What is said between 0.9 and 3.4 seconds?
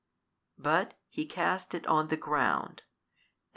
He cast it on the ground, i.